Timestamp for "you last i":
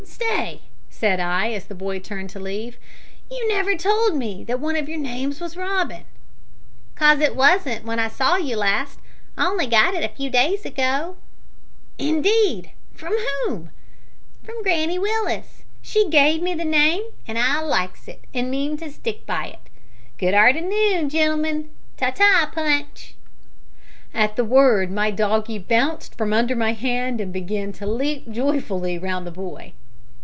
8.37-9.45